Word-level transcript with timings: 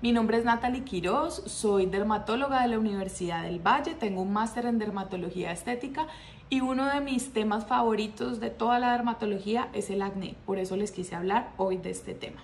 Mi 0.00 0.12
nombre 0.12 0.38
es 0.38 0.44
Natalie 0.44 0.84
Quiroz, 0.84 1.42
soy 1.46 1.86
dermatóloga 1.86 2.62
de 2.62 2.68
la 2.68 2.78
Universidad 2.78 3.42
del 3.42 3.58
Valle, 3.58 3.96
tengo 3.96 4.22
un 4.22 4.32
máster 4.32 4.64
en 4.66 4.78
dermatología 4.78 5.50
estética 5.50 6.06
y 6.48 6.60
uno 6.60 6.86
de 6.86 7.00
mis 7.00 7.32
temas 7.32 7.66
favoritos 7.66 8.38
de 8.38 8.50
toda 8.50 8.78
la 8.78 8.92
dermatología 8.92 9.68
es 9.72 9.90
el 9.90 10.02
acné, 10.02 10.36
por 10.46 10.60
eso 10.60 10.76
les 10.76 10.92
quise 10.92 11.16
hablar 11.16 11.50
hoy 11.56 11.78
de 11.78 11.90
este 11.90 12.14
tema. 12.14 12.40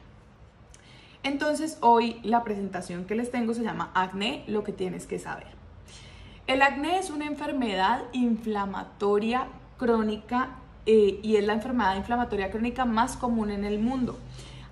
Entonces 1.22 1.78
hoy 1.80 2.18
la 2.24 2.42
presentación 2.42 3.04
que 3.04 3.14
les 3.14 3.30
tengo 3.30 3.54
se 3.54 3.62
llama 3.62 3.92
Acné, 3.94 4.42
lo 4.48 4.64
que 4.64 4.72
tienes 4.72 5.06
que 5.06 5.20
saber. 5.20 5.46
El 6.48 6.60
acné 6.60 6.98
es 6.98 7.10
una 7.10 7.26
enfermedad 7.26 8.02
inflamatoria 8.12 9.46
crónica 9.78 10.56
eh, 10.86 11.20
y 11.22 11.36
es 11.36 11.46
la 11.46 11.52
enfermedad 11.52 11.94
inflamatoria 11.94 12.50
crónica 12.50 12.84
más 12.84 13.16
común 13.16 13.52
en 13.52 13.64
el 13.64 13.78
mundo. 13.78 14.18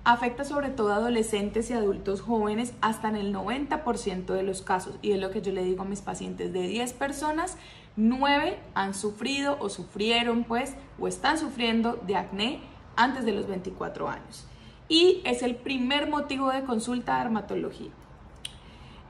Afecta 0.05 0.45
sobre 0.45 0.71
todo 0.71 0.93
a 0.93 0.97
adolescentes 0.97 1.71
y 1.71 1.75
adultos 1.75 2.23
jóvenes 2.23 2.75
hasta 2.81 3.09
en 3.09 3.15
el 3.15 3.33
90% 3.33 4.27
de 4.27 4.43
los 4.43 4.61
casos. 4.61 4.97
Y 5.01 5.13
es 5.13 5.21
lo 5.21 5.31
que 5.31 5.43
yo 5.43 5.53
le 5.53 5.63
digo 5.63 5.83
a 5.83 5.87
mis 5.87 6.01
pacientes, 6.01 6.53
de 6.53 6.67
10 6.67 6.93
personas, 6.95 7.57
9 7.95 8.59
han 8.75 8.95
sufrido 8.95 9.57
o 9.61 9.69
sufrieron 9.69 10.43
pues 10.43 10.75
o 10.99 11.07
están 11.07 11.39
sufriendo 11.39 12.01
de 12.05 12.17
acné 12.17 12.61
antes 12.97 13.25
de 13.25 13.33
los 13.33 13.47
24 13.47 14.09
años. 14.09 14.45
Y 14.89 15.21
es 15.25 15.43
el 15.43 15.55
primer 15.55 16.11
motivo 16.11 16.51
de 16.51 16.65
consulta 16.65 17.15
de 17.15 17.23
dermatología. 17.23 17.91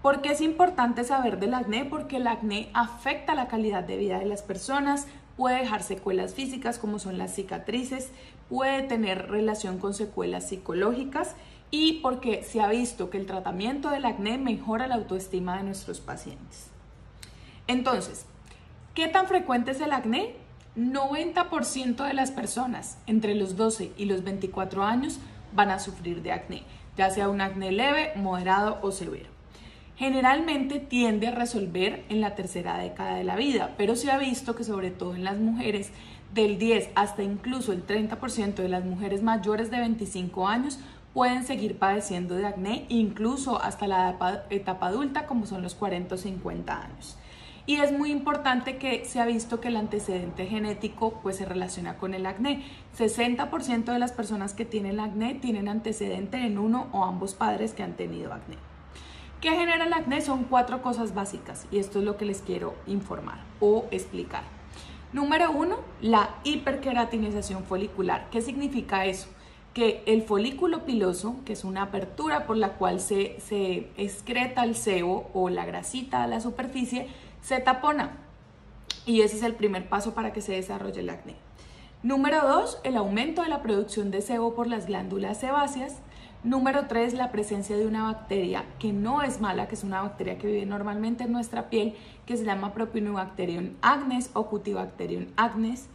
¿Por 0.02 0.20
qué 0.20 0.32
es 0.32 0.42
importante 0.42 1.04
saber 1.04 1.38
del 1.38 1.54
acné? 1.54 1.86
Porque 1.86 2.16
el 2.16 2.26
acné 2.26 2.68
afecta 2.74 3.34
la 3.34 3.48
calidad 3.48 3.84
de 3.84 3.96
vida 3.96 4.18
de 4.18 4.26
las 4.26 4.42
personas, 4.42 5.06
puede 5.36 5.60
dejar 5.60 5.82
secuelas 5.82 6.34
físicas 6.34 6.78
como 6.78 6.98
son 6.98 7.18
las 7.18 7.34
cicatrices, 7.34 8.10
puede 8.52 8.82
tener 8.82 9.30
relación 9.30 9.78
con 9.78 9.94
secuelas 9.94 10.50
psicológicas 10.50 11.36
y 11.70 12.00
porque 12.02 12.42
se 12.42 12.60
ha 12.60 12.68
visto 12.68 13.08
que 13.08 13.16
el 13.16 13.24
tratamiento 13.24 13.88
del 13.88 14.04
acné 14.04 14.36
mejora 14.36 14.86
la 14.86 14.96
autoestima 14.96 15.56
de 15.56 15.62
nuestros 15.62 16.00
pacientes. 16.00 16.68
Entonces, 17.66 18.26
¿qué 18.92 19.08
tan 19.08 19.26
frecuente 19.26 19.70
es 19.70 19.80
el 19.80 19.90
acné? 19.90 20.34
90% 20.76 22.06
de 22.06 22.12
las 22.12 22.30
personas 22.30 22.98
entre 23.06 23.34
los 23.34 23.56
12 23.56 23.92
y 23.96 24.04
los 24.04 24.22
24 24.22 24.84
años 24.84 25.18
van 25.54 25.70
a 25.70 25.78
sufrir 25.78 26.20
de 26.20 26.32
acné, 26.32 26.64
ya 26.98 27.08
sea 27.08 27.30
un 27.30 27.40
acné 27.40 27.72
leve, 27.72 28.12
moderado 28.16 28.80
o 28.82 28.92
severo 28.92 29.32
generalmente 29.96 30.80
tiende 30.80 31.28
a 31.28 31.30
resolver 31.30 32.04
en 32.08 32.20
la 32.20 32.34
tercera 32.34 32.78
década 32.78 33.14
de 33.14 33.22
la 33.22 33.36
vida, 33.36 33.74
pero 33.76 33.94
se 33.94 34.10
ha 34.10 34.18
visto 34.18 34.56
que 34.56 34.64
sobre 34.64 34.90
todo 34.90 35.14
en 35.14 35.22
las 35.22 35.38
mujeres 35.38 35.92
del 36.34 36.58
10 36.58 36.90
hasta 36.94 37.22
incluso 37.22 37.72
el 37.72 37.86
30% 37.86 38.54
de 38.54 38.68
las 38.68 38.84
mujeres 38.84 39.22
mayores 39.22 39.70
de 39.70 39.78
25 39.78 40.48
años 40.48 40.78
pueden 41.12 41.44
seguir 41.44 41.78
padeciendo 41.78 42.34
de 42.34 42.46
acné 42.46 42.86
incluso 42.88 43.60
hasta 43.62 43.86
la 43.86 44.16
etapa 44.50 44.86
adulta 44.86 45.26
como 45.26 45.46
son 45.46 45.62
los 45.62 45.74
40 45.74 46.14
o 46.14 46.18
50 46.18 46.82
años. 46.82 47.18
Y 47.64 47.76
es 47.76 47.92
muy 47.92 48.10
importante 48.10 48.76
que 48.76 49.04
se 49.04 49.20
ha 49.20 49.26
visto 49.26 49.60
que 49.60 49.68
el 49.68 49.76
antecedente 49.76 50.46
genético 50.46 51.20
pues 51.22 51.36
se 51.36 51.44
relaciona 51.44 51.96
con 51.96 52.12
el 52.12 52.26
acné. 52.26 52.64
60% 52.98 53.84
de 53.84 53.98
las 54.00 54.10
personas 54.10 54.52
que 54.52 54.64
tienen 54.64 54.98
acné 54.98 55.34
tienen 55.34 55.68
antecedente 55.68 56.38
en 56.38 56.58
uno 56.58 56.88
o 56.90 57.04
ambos 57.04 57.34
padres 57.34 57.72
que 57.72 57.84
han 57.84 57.92
tenido 57.92 58.32
acné. 58.32 58.56
¿Qué 59.40 59.50
genera 59.50 59.84
el 59.84 59.92
acné? 59.92 60.22
Son 60.22 60.44
cuatro 60.44 60.82
cosas 60.82 61.14
básicas 61.14 61.66
y 61.70 61.78
esto 61.78 62.00
es 62.00 62.04
lo 62.04 62.16
que 62.16 62.24
les 62.24 62.42
quiero 62.42 62.74
informar 62.86 63.38
o 63.60 63.86
explicar. 63.92 64.61
Número 65.12 65.50
uno, 65.50 65.76
la 66.00 66.36
hiperqueratinización 66.42 67.64
folicular. 67.64 68.30
¿Qué 68.30 68.40
significa 68.40 69.04
eso? 69.04 69.28
Que 69.74 70.02
el 70.06 70.22
folículo 70.22 70.86
piloso, 70.86 71.36
que 71.44 71.52
es 71.52 71.64
una 71.64 71.82
apertura 71.82 72.46
por 72.46 72.56
la 72.56 72.74
cual 72.74 72.98
se, 72.98 73.38
se 73.40 73.90
excreta 73.98 74.64
el 74.64 74.74
sebo 74.74 75.30
o 75.34 75.50
la 75.50 75.66
grasita 75.66 76.22
a 76.22 76.26
la 76.26 76.40
superficie, 76.40 77.08
se 77.42 77.60
tapona. 77.60 78.12
Y 79.04 79.20
ese 79.20 79.36
es 79.36 79.42
el 79.42 79.54
primer 79.54 79.88
paso 79.88 80.14
para 80.14 80.32
que 80.32 80.40
se 80.40 80.52
desarrolle 80.52 81.00
el 81.00 81.10
acné. 81.10 81.34
Número 82.02 82.40
dos, 82.42 82.80
el 82.82 82.96
aumento 82.96 83.42
de 83.42 83.48
la 83.48 83.62
producción 83.62 84.10
de 84.10 84.22
sebo 84.22 84.54
por 84.54 84.66
las 84.66 84.86
glándulas 84.86 85.40
sebáceas. 85.40 85.96
Número 86.44 86.88
3, 86.88 87.14
la 87.14 87.30
presencia 87.30 87.76
de 87.76 87.86
una 87.86 88.02
bacteria 88.02 88.64
que 88.80 88.92
no 88.92 89.22
es 89.22 89.40
mala, 89.40 89.68
que 89.68 89.76
es 89.76 89.84
una 89.84 90.02
bacteria 90.02 90.38
que 90.38 90.48
vive 90.48 90.66
normalmente 90.66 91.22
en 91.22 91.32
nuestra 91.32 91.70
piel, 91.70 91.94
que 92.26 92.36
se 92.36 92.44
llama 92.44 92.74
Propionibacterium 92.74 93.74
agnes 93.80 94.30
o 94.32 94.48
Cutibacterium 94.48 95.26
agnes. 95.36 95.88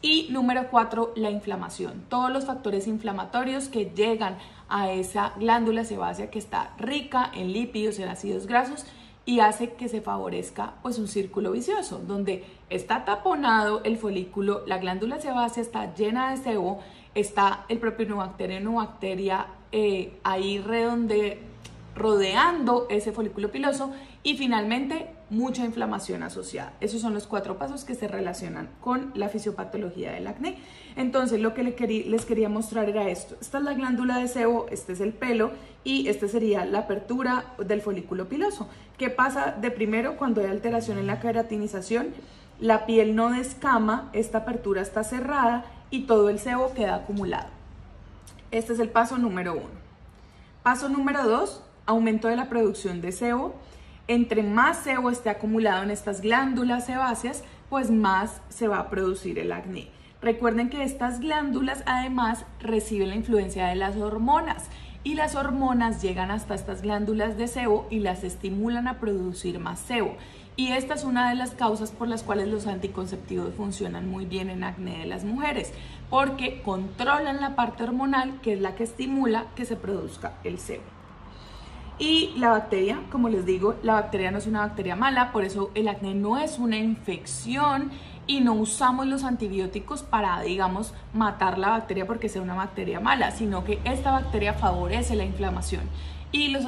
Y 0.00 0.26
número 0.30 0.68
4, 0.72 1.12
la 1.14 1.30
inflamación. 1.30 2.02
Todos 2.08 2.32
los 2.32 2.46
factores 2.46 2.88
inflamatorios 2.88 3.68
que 3.68 3.92
llegan 3.94 4.38
a 4.68 4.90
esa 4.90 5.34
glándula 5.36 5.84
sebácea 5.84 6.32
que 6.32 6.40
está 6.40 6.74
rica 6.78 7.30
en 7.32 7.52
lípidos, 7.52 8.00
en 8.00 8.08
ácidos 8.08 8.48
grasos 8.48 8.84
y 9.24 9.40
hace 9.40 9.70
que 9.74 9.88
se 9.88 10.00
favorezca 10.00 10.74
pues 10.82 10.98
un 10.98 11.08
círculo 11.08 11.52
vicioso 11.52 11.98
donde 11.98 12.44
está 12.70 13.04
taponado 13.04 13.82
el 13.84 13.96
folículo, 13.96 14.62
la 14.66 14.78
glándula 14.78 15.20
sebácea 15.20 15.62
está 15.62 15.94
llena 15.94 16.30
de 16.30 16.38
sebo, 16.38 16.80
está 17.14 17.64
el 17.68 17.78
Propionibacterium 17.78 18.74
bacteria 18.74 19.46
eh, 19.70 20.18
ahí 20.24 20.58
redonde, 20.58 21.40
rodeando 21.94 22.86
ese 22.90 23.12
folículo 23.12 23.50
piloso 23.50 23.92
y 24.22 24.36
finalmente 24.36 25.10
mucha 25.32 25.64
inflamación 25.64 26.22
asociada. 26.22 26.74
Esos 26.80 27.00
son 27.00 27.14
los 27.14 27.26
cuatro 27.26 27.56
pasos 27.56 27.84
que 27.84 27.94
se 27.94 28.06
relacionan 28.06 28.68
con 28.80 29.12
la 29.14 29.30
fisiopatología 29.30 30.12
del 30.12 30.26
acné. 30.26 30.58
Entonces 30.94 31.40
lo 31.40 31.54
que 31.54 31.64
les 31.64 32.24
quería 32.26 32.48
mostrar 32.50 32.90
era 32.90 33.08
esto. 33.08 33.36
Esta 33.40 33.58
es 33.58 33.64
la 33.64 33.72
glándula 33.72 34.18
de 34.18 34.28
sebo, 34.28 34.66
este 34.70 34.92
es 34.92 35.00
el 35.00 35.14
pelo 35.14 35.52
y 35.84 36.08
esta 36.08 36.28
sería 36.28 36.66
la 36.66 36.80
apertura 36.80 37.54
del 37.58 37.80
folículo 37.80 38.28
piloso. 38.28 38.68
¿Qué 38.98 39.08
pasa 39.08 39.56
de 39.58 39.70
primero 39.70 40.18
cuando 40.18 40.42
hay 40.42 40.48
alteración 40.48 40.98
en 40.98 41.06
la 41.06 41.18
queratinización? 41.18 42.08
La 42.60 42.84
piel 42.84 43.16
no 43.16 43.30
descama, 43.30 44.10
esta 44.12 44.38
apertura 44.38 44.82
está 44.82 45.02
cerrada 45.02 45.64
y 45.90 46.02
todo 46.02 46.28
el 46.28 46.38
sebo 46.40 46.74
queda 46.74 46.96
acumulado. 46.96 47.48
Este 48.50 48.74
es 48.74 48.80
el 48.80 48.90
paso 48.90 49.16
número 49.16 49.54
uno. 49.54 49.82
Paso 50.62 50.90
número 50.90 51.26
dos, 51.26 51.62
aumento 51.86 52.28
de 52.28 52.36
la 52.36 52.50
producción 52.50 53.00
de 53.00 53.12
sebo. 53.12 53.54
Entre 54.08 54.42
más 54.42 54.78
sebo 54.78 55.10
esté 55.10 55.30
acumulado 55.30 55.84
en 55.84 55.90
estas 55.90 56.20
glándulas 56.20 56.86
sebáceas, 56.86 57.44
pues 57.70 57.90
más 57.90 58.42
se 58.48 58.66
va 58.66 58.78
a 58.78 58.90
producir 58.90 59.38
el 59.38 59.52
acné. 59.52 59.88
Recuerden 60.20 60.70
que 60.70 60.82
estas 60.82 61.20
glándulas 61.20 61.82
además 61.86 62.44
reciben 62.60 63.10
la 63.10 63.16
influencia 63.16 63.66
de 63.66 63.76
las 63.76 63.96
hormonas 63.96 64.64
y 65.04 65.14
las 65.14 65.34
hormonas 65.34 66.02
llegan 66.02 66.30
hasta 66.30 66.54
estas 66.54 66.82
glándulas 66.82 67.36
de 67.36 67.48
sebo 67.48 67.86
y 67.90 68.00
las 68.00 68.24
estimulan 68.24 68.88
a 68.88 68.98
producir 68.98 69.58
más 69.58 69.78
sebo. 69.78 70.16
Y 70.54 70.72
esta 70.72 70.94
es 70.94 71.04
una 71.04 71.30
de 71.30 71.34
las 71.34 71.52
causas 71.52 71.92
por 71.92 72.08
las 72.08 72.22
cuales 72.22 72.48
los 72.48 72.66
anticonceptivos 72.66 73.54
funcionan 73.54 74.08
muy 74.08 74.26
bien 74.26 74.50
en 74.50 74.64
acné 74.64 74.98
de 74.98 75.06
las 75.06 75.24
mujeres, 75.24 75.72
porque 76.10 76.60
controlan 76.62 77.40
la 77.40 77.56
parte 77.56 77.84
hormonal 77.84 78.40
que 78.42 78.52
es 78.52 78.60
la 78.60 78.74
que 78.74 78.84
estimula 78.84 79.46
que 79.56 79.64
se 79.64 79.76
produzca 79.76 80.34
el 80.44 80.58
sebo. 80.58 80.91
Y 81.98 82.32
la 82.36 82.50
bacteria, 82.50 83.00
como 83.10 83.28
les 83.28 83.46
digo, 83.46 83.74
la 83.82 83.94
bacteria 83.94 84.30
no 84.30 84.38
es 84.38 84.46
una 84.46 84.60
bacteria 84.60 84.96
mala, 84.96 85.30
por 85.30 85.44
eso 85.44 85.70
el 85.74 85.88
acné 85.88 86.14
no 86.14 86.38
es 86.38 86.58
una 86.58 86.78
infección 86.78 87.90
y 88.26 88.40
no 88.40 88.54
usamos 88.54 89.06
los 89.06 89.24
antibióticos 89.24 90.02
para, 90.02 90.40
digamos, 90.42 90.94
matar 91.12 91.58
la 91.58 91.70
bacteria 91.70 92.06
porque 92.06 92.28
sea 92.28 92.42
una 92.42 92.54
bacteria 92.54 93.00
mala, 93.00 93.30
sino 93.30 93.64
que 93.64 93.78
esta 93.84 94.10
bacteria 94.10 94.54
favorece 94.54 95.16
la 95.16 95.24
inflamación. 95.24 95.82
Y 96.30 96.48
los, 96.48 96.64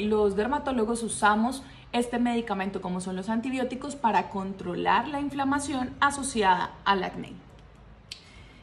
los 0.00 0.36
dermatólogos 0.36 1.02
usamos 1.02 1.62
este 1.92 2.18
medicamento, 2.18 2.80
como 2.80 3.00
son 3.00 3.16
los 3.16 3.28
antibióticos, 3.28 3.94
para 3.96 4.28
controlar 4.30 5.08
la 5.08 5.20
inflamación 5.20 5.94
asociada 6.00 6.74
al 6.84 7.04
acné. 7.04 7.32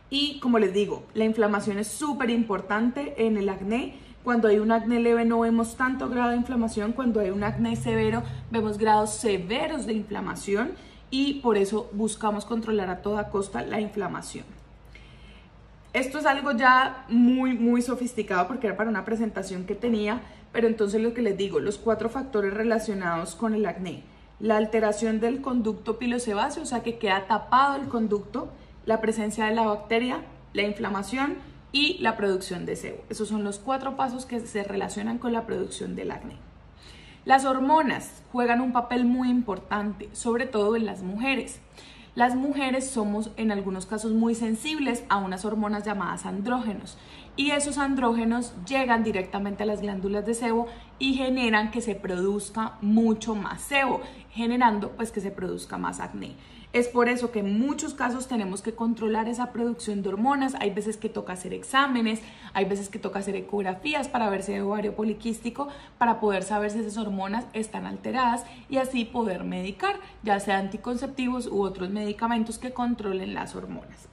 Y 0.09 0.39
como 0.39 0.59
les 0.59 0.73
digo, 0.73 1.03
la 1.13 1.25
inflamación 1.25 1.79
es 1.79 1.87
súper 1.87 2.29
importante 2.29 3.25
en 3.25 3.37
el 3.37 3.49
acné. 3.49 3.95
Cuando 4.23 4.47
hay 4.47 4.59
un 4.59 4.71
acné 4.71 5.01
leve 5.01 5.25
no 5.25 5.41
vemos 5.41 5.75
tanto 5.75 6.07
grado 6.07 6.31
de 6.31 6.37
inflamación, 6.37 6.93
cuando 6.93 7.19
hay 7.19 7.29
un 7.29 7.43
acné 7.43 7.75
severo 7.75 8.23
vemos 8.51 8.77
grados 8.77 9.09
severos 9.09 9.85
de 9.85 9.93
inflamación 9.93 10.71
y 11.09 11.41
por 11.41 11.57
eso 11.57 11.89
buscamos 11.91 12.45
controlar 12.45 12.89
a 12.89 13.01
toda 13.01 13.29
costa 13.29 13.63
la 13.63 13.81
inflamación. 13.81 14.45
Esto 15.91 16.19
es 16.19 16.25
algo 16.25 16.53
ya 16.53 17.05
muy, 17.09 17.53
muy 17.53 17.81
sofisticado 17.81 18.47
porque 18.47 18.67
era 18.67 18.77
para 18.77 18.89
una 18.89 19.03
presentación 19.03 19.65
que 19.65 19.75
tenía, 19.75 20.21
pero 20.53 20.67
entonces 20.67 21.01
lo 21.01 21.13
que 21.13 21.21
les 21.21 21.37
digo, 21.37 21.59
los 21.59 21.77
cuatro 21.77 22.09
factores 22.09 22.53
relacionados 22.53 23.35
con 23.35 23.53
el 23.53 23.65
acné. 23.65 24.03
La 24.39 24.55
alteración 24.55 25.19
del 25.19 25.41
conducto 25.41 25.99
pilosebáceo, 25.99 26.63
o 26.63 26.65
sea 26.65 26.81
que 26.81 26.97
queda 26.97 27.27
tapado 27.27 27.75
el 27.75 27.89
conducto, 27.89 28.49
la 28.85 29.01
presencia 29.01 29.45
de 29.45 29.53
la 29.53 29.63
bacteria, 29.63 30.21
la 30.53 30.63
inflamación 30.63 31.35
y 31.73 31.97
la 31.99 32.15
producción 32.15 32.65
de 32.65 32.77
sebo. 32.77 33.03
Esos 33.09 33.27
son 33.27 33.43
los 33.43 33.59
cuatro 33.59 33.97
pasos 33.97 34.25
que 34.25 34.39
se 34.39 34.63
relacionan 34.63 35.17
con 35.17 35.33
la 35.33 35.45
producción 35.45 35.97
del 35.97 36.11
acné. 36.11 36.37
Las 37.25 37.43
hormonas 37.43 38.21
juegan 38.31 38.61
un 38.61 38.71
papel 38.71 39.03
muy 39.03 39.29
importante, 39.29 40.09
sobre 40.13 40.45
todo 40.45 40.77
en 40.77 40.85
las 40.85 41.03
mujeres. 41.03 41.59
Las 42.15 42.35
mujeres 42.35 42.89
somos 42.89 43.31
en 43.37 43.51
algunos 43.51 43.87
casos 43.87 44.11
muy 44.11 44.35
sensibles 44.35 45.03
a 45.09 45.17
unas 45.17 45.45
hormonas 45.45 45.83
llamadas 45.83 46.27
andrógenos 46.27 46.97
y 47.35 47.51
esos 47.51 47.79
andrógenos 47.79 48.53
llegan 48.67 49.03
directamente 49.03 49.63
a 49.63 49.65
las 49.65 49.81
glándulas 49.81 50.23
de 50.25 50.35
sebo 50.35 50.67
y 50.99 51.15
generan 51.15 51.71
que 51.71 51.81
se 51.81 51.95
produzca 51.95 52.77
mucho 52.81 53.33
más 53.33 53.61
sebo, 53.61 54.01
generando 54.29 54.91
pues 54.91 55.11
que 55.11 55.21
se 55.21 55.31
produzca 55.31 55.79
más 55.79 55.99
acné. 55.99 56.35
Es 56.73 56.87
por 56.87 57.07
eso 57.07 57.31
que 57.31 57.41
en 57.41 57.59
muchos 57.59 57.93
casos 57.93 58.27
tenemos 58.27 58.63
que 58.63 58.73
controlar 58.73 59.29
esa 59.29 59.51
producción 59.51 60.01
de 60.01 60.09
hormonas. 60.09 60.55
Hay 60.59 60.71
veces 60.71 60.97
que 60.97 61.07
toca 61.07 61.33
hacer 61.33 61.53
exámenes, 61.53 62.19
hay 62.53 62.65
veces 62.65 62.89
que 62.89 62.97
toca 62.97 63.19
hacer 63.19 63.35
ecografías 63.35 64.07
para 64.07 64.27
ver 64.31 64.41
si 64.41 64.53
hay 64.53 64.61
ovario 64.61 64.95
poliquístico, 64.95 65.67
para 65.99 66.19
poder 66.19 66.41
saber 66.41 66.71
si 66.71 66.79
esas 66.79 66.97
hormonas 66.97 67.45
están 67.53 67.85
alteradas 67.85 68.43
y 68.69 68.77
así 68.77 69.05
poder 69.05 69.43
medicar, 69.43 69.97
ya 70.23 70.39
sea 70.39 70.57
anticonceptivos 70.57 71.45
u 71.45 71.61
otros 71.61 71.91
medicamentos 71.91 72.57
que 72.57 72.73
controlen 72.73 73.35
las 73.35 73.55
hormonas. 73.55 74.09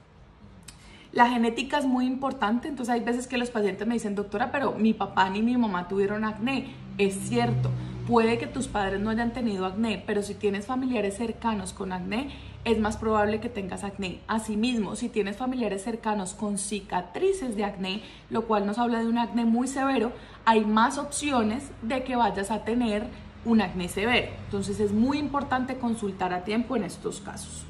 La 1.12 1.30
genética 1.30 1.78
es 1.78 1.86
muy 1.86 2.04
importante, 2.04 2.68
entonces 2.68 2.94
hay 2.94 3.00
veces 3.00 3.26
que 3.26 3.38
los 3.38 3.50
pacientes 3.50 3.86
me 3.86 3.94
dicen, 3.94 4.14
doctora, 4.14 4.52
pero 4.52 4.72
mi 4.72 4.92
papá 4.92 5.30
ni 5.30 5.40
mi 5.40 5.56
mamá 5.56 5.88
tuvieron 5.88 6.26
acné. 6.26 6.74
Es 6.98 7.14
cierto, 7.14 7.70
puede 8.06 8.38
que 8.38 8.46
tus 8.46 8.68
padres 8.68 9.00
no 9.00 9.10
hayan 9.10 9.32
tenido 9.32 9.64
acné, 9.64 10.02
pero 10.06 10.22
si 10.22 10.34
tienes 10.34 10.66
familiares 10.66 11.16
cercanos 11.16 11.72
con 11.72 11.92
acné, 11.92 12.28
es 12.64 12.78
más 12.78 12.96
probable 12.96 13.40
que 13.40 13.48
tengas 13.48 13.84
acné. 13.84 14.20
Asimismo, 14.26 14.96
si 14.96 15.08
tienes 15.08 15.36
familiares 15.36 15.82
cercanos 15.82 16.34
con 16.34 16.58
cicatrices 16.58 17.56
de 17.56 17.64
acné, 17.64 18.02
lo 18.28 18.46
cual 18.46 18.66
nos 18.66 18.78
habla 18.78 19.00
de 19.00 19.08
un 19.08 19.18
acné 19.18 19.44
muy 19.44 19.66
severo, 19.66 20.12
hay 20.44 20.64
más 20.64 20.98
opciones 20.98 21.70
de 21.82 22.04
que 22.04 22.16
vayas 22.16 22.50
a 22.50 22.64
tener 22.64 23.06
un 23.44 23.62
acné 23.62 23.88
severo. 23.88 24.28
Entonces 24.44 24.80
es 24.80 24.92
muy 24.92 25.18
importante 25.18 25.78
consultar 25.78 26.32
a 26.32 26.44
tiempo 26.44 26.76
en 26.76 26.84
estos 26.84 27.20
casos. 27.20 27.64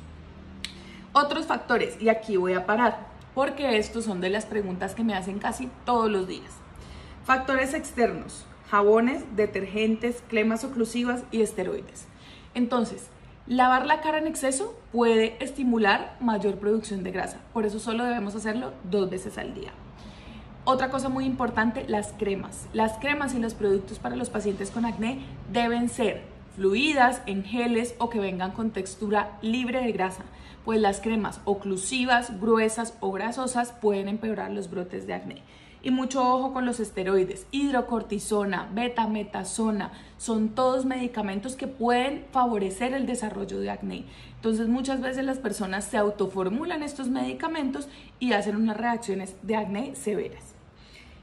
Otros 1.12 1.46
factores, 1.46 2.00
y 2.00 2.08
aquí 2.08 2.36
voy 2.36 2.54
a 2.54 2.66
parar, 2.66 3.06
porque 3.34 3.78
estos 3.78 4.04
son 4.04 4.20
de 4.20 4.30
las 4.30 4.46
preguntas 4.46 4.94
que 4.94 5.04
me 5.04 5.14
hacen 5.14 5.38
casi 5.38 5.68
todos 5.84 6.10
los 6.10 6.26
días. 6.26 6.52
Factores 7.24 7.74
externos, 7.74 8.44
jabones, 8.70 9.24
detergentes, 9.36 10.22
cremas 10.28 10.64
oclusivas 10.64 11.22
y 11.30 11.42
esteroides. 11.42 12.06
Entonces, 12.54 13.08
Lavar 13.46 13.86
la 13.86 14.00
cara 14.00 14.18
en 14.18 14.26
exceso 14.26 14.74
puede 14.92 15.42
estimular 15.42 16.16
mayor 16.20 16.56
producción 16.56 17.02
de 17.02 17.10
grasa, 17.10 17.38
por 17.52 17.66
eso 17.66 17.80
solo 17.80 18.04
debemos 18.04 18.34
hacerlo 18.34 18.72
dos 18.84 19.10
veces 19.10 19.38
al 19.38 19.54
día. 19.54 19.70
Otra 20.64 20.90
cosa 20.90 21.08
muy 21.08 21.24
importante, 21.24 21.84
las 21.88 22.12
cremas. 22.12 22.68
Las 22.74 22.98
cremas 22.98 23.34
y 23.34 23.38
los 23.38 23.54
productos 23.54 23.98
para 23.98 24.14
los 24.14 24.30
pacientes 24.30 24.70
con 24.70 24.84
acné 24.84 25.20
deben 25.50 25.88
ser 25.88 26.22
fluidas, 26.54 27.22
en 27.26 27.42
geles 27.42 27.94
o 27.98 28.10
que 28.10 28.20
vengan 28.20 28.52
con 28.52 28.70
textura 28.70 29.38
libre 29.40 29.80
de 29.82 29.92
grasa, 29.92 30.24
pues 30.64 30.80
las 30.80 31.00
cremas 31.00 31.40
oclusivas, 31.44 32.38
gruesas 32.40 32.94
o 33.00 33.10
grasosas 33.10 33.72
pueden 33.72 34.08
empeorar 34.08 34.50
los 34.50 34.70
brotes 34.70 35.06
de 35.06 35.14
acné. 35.14 35.42
Y 35.82 35.90
mucho 35.90 36.22
ojo 36.22 36.52
con 36.52 36.66
los 36.66 36.78
esteroides, 36.78 37.46
hidrocortisona, 37.52 38.68
betametasona, 38.74 39.92
son 40.18 40.50
todos 40.50 40.84
medicamentos 40.84 41.56
que 41.56 41.66
pueden 41.66 42.26
favorecer 42.32 42.92
el 42.92 43.06
desarrollo 43.06 43.60
de 43.60 43.70
acné. 43.70 44.04
Entonces 44.36 44.68
muchas 44.68 45.00
veces 45.00 45.24
las 45.24 45.38
personas 45.38 45.84
se 45.84 45.96
autoformulan 45.96 46.82
estos 46.82 47.08
medicamentos 47.08 47.88
y 48.18 48.32
hacen 48.32 48.56
unas 48.56 48.76
reacciones 48.76 49.36
de 49.42 49.56
acné 49.56 49.96
severas. 49.96 50.54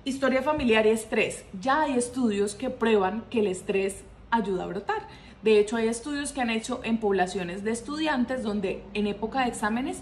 Historia 0.06 0.42
familiar 0.42 0.86
y 0.88 0.90
estrés. 0.90 1.44
Ya 1.62 1.84
hay 1.84 1.94
estudios 1.94 2.56
que 2.56 2.70
prueban 2.70 3.26
que 3.30 3.42
el 3.42 3.48
estrés 3.48 4.04
ayuda 4.32 4.64
a 4.64 4.68
brotar. 4.68 5.08
De 5.44 5.60
hecho, 5.60 5.76
hay 5.76 5.88
estudios 5.88 6.32
que 6.32 6.42
han 6.42 6.50
hecho 6.50 6.82
en 6.84 6.98
poblaciones 6.98 7.64
de 7.64 7.72
estudiantes 7.72 8.42
donde 8.42 8.84
en 8.94 9.06
época 9.08 9.42
de 9.42 9.50
exámenes 9.50 10.02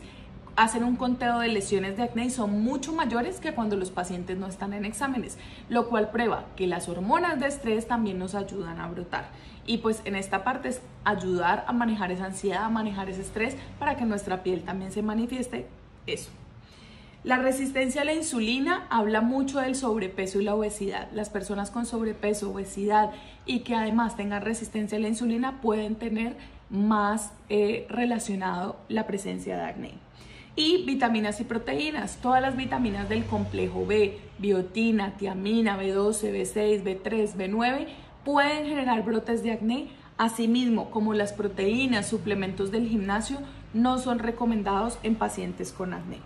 hacen 0.55 0.83
un 0.83 0.95
conteo 0.95 1.39
de 1.39 1.49
lesiones 1.49 1.97
de 1.97 2.03
acné 2.03 2.25
y 2.25 2.29
son 2.29 2.63
mucho 2.63 2.93
mayores 2.93 3.39
que 3.39 3.53
cuando 3.53 3.75
los 3.75 3.91
pacientes 3.91 4.37
no 4.37 4.47
están 4.47 4.73
en 4.73 4.85
exámenes, 4.85 5.37
lo 5.69 5.89
cual 5.89 6.11
prueba 6.11 6.45
que 6.55 6.67
las 6.67 6.87
hormonas 6.87 7.39
de 7.39 7.47
estrés 7.47 7.87
también 7.87 8.19
nos 8.19 8.35
ayudan 8.35 8.79
a 8.79 8.87
brotar. 8.87 9.27
Y 9.67 9.79
pues 9.79 10.01
en 10.05 10.15
esta 10.15 10.43
parte 10.43 10.69
es 10.69 10.81
ayudar 11.03 11.65
a 11.67 11.73
manejar 11.73 12.11
esa 12.11 12.25
ansiedad, 12.25 12.63
a 12.63 12.69
manejar 12.69 13.09
ese 13.09 13.21
estrés 13.21 13.57
para 13.79 13.97
que 13.97 14.05
nuestra 14.05 14.43
piel 14.43 14.63
también 14.63 14.91
se 14.91 15.01
manifieste 15.01 15.67
eso. 16.07 16.29
La 17.23 17.37
resistencia 17.37 18.03
a 18.03 18.05
la 18.05 18.13
insulina 18.13 18.85
habla 18.91 19.21
mucho 19.21 19.59
del 19.59 19.75
sobrepeso 19.75 20.39
y 20.39 20.43
la 20.43 20.53
obesidad. 20.53 21.09
Las 21.11 21.31
personas 21.31 21.71
con 21.71 21.87
sobrepeso, 21.87 22.51
obesidad 22.51 23.09
y 23.47 23.61
que 23.61 23.75
además 23.75 24.15
tengan 24.15 24.43
resistencia 24.43 24.99
a 24.99 25.01
la 25.01 25.07
insulina 25.07 25.59
pueden 25.59 25.95
tener 25.95 26.37
más 26.69 27.33
eh, 27.49 27.87
relacionado 27.89 28.77
la 28.89 29.07
presencia 29.07 29.57
de 29.57 29.63
acné 29.63 30.04
y 30.55 30.85
vitaminas 30.85 31.39
y 31.41 31.43
proteínas. 31.43 32.17
Todas 32.17 32.41
las 32.41 32.55
vitaminas 32.55 33.09
del 33.09 33.25
complejo 33.25 33.85
B, 33.85 34.19
biotina, 34.37 35.15
tiamina, 35.17 35.77
B12, 35.81 36.31
B6, 36.31 36.83
B3, 36.83 37.33
B9 37.35 37.87
pueden 38.23 38.65
generar 38.65 39.03
brotes 39.03 39.43
de 39.43 39.51
acné, 39.51 39.87
asimismo 40.17 40.89
como 40.91 41.13
las 41.13 41.33
proteínas, 41.33 42.07
suplementos 42.07 42.71
del 42.71 42.87
gimnasio 42.87 43.39
no 43.73 43.99
son 43.99 44.19
recomendados 44.19 44.97
en 45.03 45.15
pacientes 45.15 45.71
con 45.73 45.93
acné. 45.93 46.19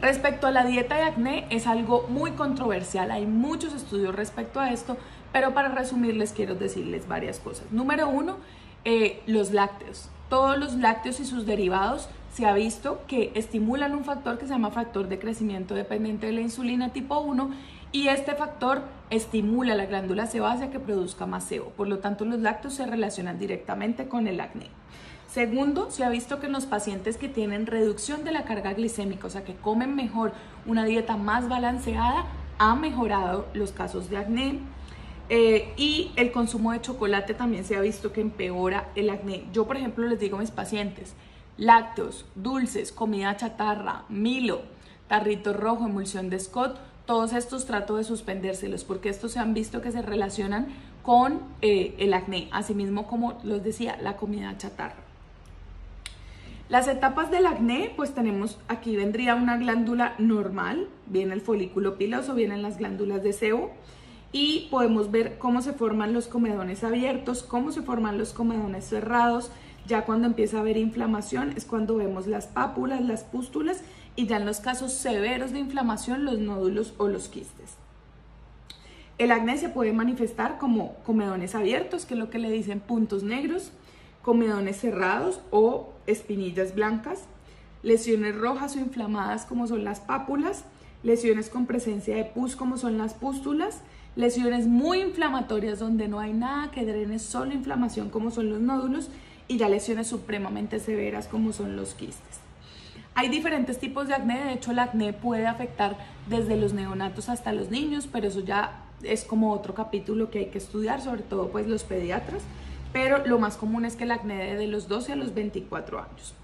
Respecto 0.00 0.48
a 0.48 0.50
la 0.50 0.64
dieta 0.64 0.96
de 0.96 1.02
acné 1.02 1.46
es 1.50 1.68
algo 1.68 2.06
muy 2.08 2.32
controversial, 2.32 3.12
hay 3.12 3.26
muchos 3.26 3.72
estudios 3.74 4.14
respecto 4.16 4.58
a 4.58 4.72
esto, 4.72 4.96
pero 5.32 5.54
para 5.54 5.68
resumirles 5.68 6.32
quiero 6.32 6.56
decirles 6.56 7.06
varias 7.06 7.38
cosas. 7.38 7.70
Número 7.70 8.08
uno, 8.08 8.38
eh, 8.84 9.22
los 9.26 9.52
lácteos. 9.52 10.08
Todos 10.28 10.58
los 10.58 10.74
lácteos 10.74 11.20
y 11.20 11.24
sus 11.24 11.46
derivados 11.46 12.08
se 12.32 12.46
ha 12.46 12.54
visto 12.54 13.02
que 13.06 13.30
estimulan 13.34 13.94
un 13.94 14.04
factor 14.04 14.38
que 14.38 14.46
se 14.46 14.52
llama 14.52 14.70
factor 14.70 15.08
de 15.08 15.18
crecimiento 15.18 15.74
dependiente 15.74 16.26
de 16.26 16.32
la 16.32 16.40
insulina 16.40 16.92
tipo 16.92 17.20
1 17.20 17.50
y 17.92 18.08
este 18.08 18.34
factor 18.34 18.82
estimula 19.10 19.74
la 19.74 19.84
glándula 19.84 20.26
sebácea 20.26 20.70
que 20.70 20.80
produzca 20.80 21.26
más 21.26 21.44
sebo. 21.44 21.70
Por 21.70 21.88
lo 21.88 21.98
tanto, 21.98 22.24
los 22.24 22.40
lácteos 22.40 22.74
se 22.74 22.86
relacionan 22.86 23.38
directamente 23.38 24.08
con 24.08 24.26
el 24.26 24.40
acné. 24.40 24.68
Segundo, 25.28 25.90
se 25.90 26.04
ha 26.04 26.08
visto 26.08 26.40
que 26.40 26.46
en 26.46 26.52
los 26.52 26.64
pacientes 26.64 27.18
que 27.18 27.28
tienen 27.28 27.66
reducción 27.66 28.24
de 28.24 28.32
la 28.32 28.44
carga 28.44 28.72
glicémica, 28.72 29.26
o 29.26 29.30
sea, 29.30 29.44
que 29.44 29.54
comen 29.54 29.94
mejor, 29.94 30.32
una 30.66 30.86
dieta 30.86 31.18
más 31.18 31.48
balanceada, 31.50 32.26
ha 32.58 32.74
mejorado 32.74 33.46
los 33.52 33.72
casos 33.72 34.08
de 34.08 34.16
acné. 34.16 34.58
Eh, 35.28 35.72
y 35.76 36.12
el 36.16 36.32
consumo 36.32 36.72
de 36.72 36.80
chocolate 36.80 37.34
también 37.34 37.64
se 37.64 37.76
ha 37.76 37.80
visto 37.80 38.12
que 38.12 38.20
empeora 38.20 38.88
el 38.94 39.10
acné. 39.10 39.44
Yo, 39.52 39.66
por 39.66 39.76
ejemplo, 39.76 40.06
les 40.06 40.18
digo 40.18 40.36
a 40.36 40.40
mis 40.40 40.50
pacientes, 40.50 41.14
lácteos, 41.56 42.26
dulces, 42.34 42.92
comida 42.92 43.36
chatarra, 43.36 44.04
Milo, 44.08 44.62
tarrito 45.08 45.52
rojo, 45.52 45.86
emulsión 45.86 46.30
de 46.30 46.38
Scott, 46.38 46.78
todos 47.06 47.32
estos 47.32 47.66
trato 47.66 47.96
de 47.96 48.04
suspendérselos 48.04 48.84
porque 48.84 49.08
estos 49.08 49.32
se 49.32 49.38
han 49.38 49.54
visto 49.54 49.82
que 49.82 49.92
se 49.92 50.02
relacionan 50.02 50.68
con 51.02 51.40
eh, 51.60 51.94
el 51.98 52.14
acné, 52.14 52.48
asimismo 52.52 53.06
como 53.06 53.38
los 53.42 53.62
decía, 53.62 53.98
la 54.00 54.16
comida 54.16 54.56
chatarra. 54.56 55.02
Las 56.68 56.88
etapas 56.88 57.30
del 57.30 57.44
acné, 57.44 57.92
pues 57.96 58.14
tenemos, 58.14 58.58
aquí 58.68 58.96
vendría 58.96 59.34
una 59.34 59.58
glándula 59.58 60.14
normal, 60.18 60.88
viene 61.06 61.34
el 61.34 61.42
folículo 61.42 61.98
piloso, 61.98 62.34
vienen 62.34 62.62
las 62.62 62.78
glándulas 62.78 63.22
de 63.22 63.34
sebo 63.34 63.72
y 64.32 64.68
podemos 64.70 65.10
ver 65.10 65.36
cómo 65.38 65.60
se 65.60 65.74
forman 65.74 66.14
los 66.14 66.28
comedones 66.28 66.82
abiertos, 66.82 67.42
cómo 67.42 67.72
se 67.72 67.82
forman 67.82 68.16
los 68.16 68.32
comedones 68.32 68.86
cerrados, 68.86 69.50
ya 69.86 70.04
cuando 70.04 70.26
empieza 70.26 70.58
a 70.58 70.60
haber 70.60 70.76
inflamación 70.76 71.52
es 71.56 71.64
cuando 71.64 71.96
vemos 71.96 72.26
las 72.26 72.46
pápulas, 72.46 73.02
las 73.02 73.24
pústulas 73.24 73.82
y 74.14 74.26
ya 74.26 74.36
en 74.36 74.46
los 74.46 74.60
casos 74.60 74.92
severos 74.92 75.52
de 75.52 75.58
inflamación 75.58 76.24
los 76.24 76.38
nódulos 76.38 76.94
o 76.98 77.08
los 77.08 77.28
quistes. 77.28 77.76
El 79.18 79.30
acné 79.30 79.58
se 79.58 79.68
puede 79.68 79.92
manifestar 79.92 80.58
como 80.58 80.94
comedones 81.04 81.54
abiertos, 81.54 82.06
que 82.06 82.14
es 82.14 82.20
lo 82.20 82.30
que 82.30 82.38
le 82.38 82.50
dicen 82.50 82.80
puntos 82.80 83.22
negros, 83.22 83.70
comedones 84.22 84.80
cerrados 84.80 85.40
o 85.50 85.92
espinillas 86.06 86.74
blancas, 86.74 87.24
lesiones 87.82 88.36
rojas 88.36 88.76
o 88.76 88.80
inflamadas 88.80 89.44
como 89.44 89.66
son 89.66 89.84
las 89.84 90.00
pápulas, 90.00 90.64
lesiones 91.02 91.48
con 91.48 91.66
presencia 91.66 92.16
de 92.16 92.24
pus 92.24 92.56
como 92.56 92.78
son 92.78 92.98
las 92.98 93.14
pústulas, 93.14 93.80
lesiones 94.14 94.66
muy 94.66 95.00
inflamatorias 95.00 95.78
donde 95.78 96.08
no 96.08 96.20
hay 96.20 96.32
nada 96.32 96.70
que 96.70 96.84
drene, 96.84 97.18
solo 97.18 97.52
inflamación 97.52 98.10
como 98.10 98.30
son 98.30 98.50
los 98.50 98.60
nódulos 98.60 99.10
y 99.52 99.58
ya 99.58 99.68
lesiones 99.68 100.06
supremamente 100.06 100.80
severas 100.80 101.28
como 101.28 101.52
son 101.52 101.76
los 101.76 101.92
quistes. 101.92 102.40
Hay 103.14 103.28
diferentes 103.28 103.78
tipos 103.78 104.08
de 104.08 104.14
acné, 104.14 104.42
de 104.44 104.52
hecho 104.54 104.70
el 104.70 104.78
acné 104.78 105.12
puede 105.12 105.46
afectar 105.46 105.96
desde 106.26 106.56
los 106.56 106.72
neonatos 106.72 107.28
hasta 107.28 107.52
los 107.52 107.68
niños, 107.70 108.08
pero 108.10 108.28
eso 108.28 108.40
ya 108.40 108.84
es 109.02 109.24
como 109.24 109.52
otro 109.52 109.74
capítulo 109.74 110.30
que 110.30 110.38
hay 110.38 110.46
que 110.46 110.56
estudiar, 110.56 111.02
sobre 111.02 111.20
todo 111.20 111.48
pues 111.48 111.66
los 111.66 111.84
pediatras, 111.84 112.42
pero 112.94 113.26
lo 113.26 113.38
más 113.38 113.58
común 113.58 113.84
es 113.84 113.94
que 113.94 114.04
el 114.04 114.12
acné 114.12 114.56
de 114.56 114.66
los 114.66 114.88
12 114.88 115.12
a 115.12 115.16
los 115.16 115.34
24 115.34 115.98
años. 115.98 116.34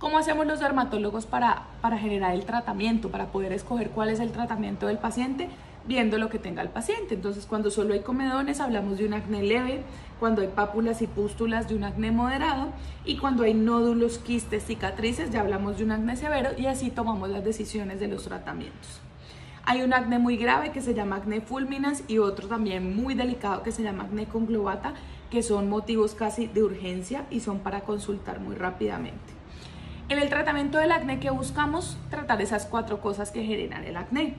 ¿Cómo 0.00 0.18
hacemos 0.18 0.44
los 0.46 0.58
dermatólogos 0.58 1.24
para, 1.24 1.68
para 1.80 1.98
generar 1.98 2.34
el 2.34 2.44
tratamiento, 2.44 3.10
para 3.10 3.26
poder 3.26 3.52
escoger 3.52 3.90
cuál 3.90 4.08
es 4.08 4.18
el 4.18 4.32
tratamiento 4.32 4.88
del 4.88 4.98
paciente? 4.98 5.48
Viendo 5.86 6.18
lo 6.18 6.28
que 6.28 6.38
tenga 6.38 6.62
el 6.62 6.68
paciente. 6.68 7.14
Entonces, 7.14 7.46
cuando 7.46 7.70
solo 7.70 7.94
hay 7.94 8.00
comedones, 8.00 8.60
hablamos 8.60 8.98
de 8.98 9.06
un 9.06 9.14
acné 9.14 9.42
leve, 9.42 9.82
cuando 10.18 10.42
hay 10.42 10.48
pápulas 10.48 11.02
y 11.02 11.06
pústulas, 11.06 11.68
de 11.68 11.76
un 11.76 11.84
acné 11.84 12.10
moderado, 12.10 12.72
y 13.04 13.18
cuando 13.18 13.44
hay 13.44 13.54
nódulos, 13.54 14.18
quistes, 14.18 14.64
cicatrices, 14.64 15.30
ya 15.30 15.40
hablamos 15.40 15.78
de 15.78 15.84
un 15.84 15.92
acné 15.92 16.16
severo, 16.16 16.50
y 16.56 16.66
así 16.66 16.90
tomamos 16.90 17.28
las 17.28 17.44
decisiones 17.44 18.00
de 18.00 18.08
los 18.08 18.24
tratamientos. 18.24 19.00
Hay 19.68 19.82
un 19.82 19.92
acné 19.92 20.20
muy 20.20 20.36
grave 20.36 20.70
que 20.70 20.80
se 20.80 20.94
llama 20.94 21.16
acné 21.16 21.40
fulminans 21.40 22.04
y 22.06 22.18
otro 22.18 22.46
también 22.46 22.94
muy 22.94 23.14
delicado 23.14 23.64
que 23.64 23.72
se 23.72 23.82
llama 23.82 24.04
acné 24.04 24.26
conglobata, 24.26 24.94
que 25.28 25.42
son 25.42 25.68
motivos 25.68 26.14
casi 26.14 26.46
de 26.46 26.62
urgencia 26.62 27.26
y 27.30 27.40
son 27.40 27.58
para 27.58 27.80
consultar 27.80 28.38
muy 28.38 28.54
rápidamente. 28.54 29.34
En 30.08 30.20
el 30.20 30.28
tratamiento 30.28 30.78
del 30.78 30.92
acné 30.92 31.18
que 31.18 31.30
buscamos 31.30 31.98
tratar 32.10 32.40
esas 32.40 32.64
cuatro 32.66 33.00
cosas 33.00 33.32
que 33.32 33.42
generan 33.42 33.82
el 33.82 33.96
acné. 33.96 34.36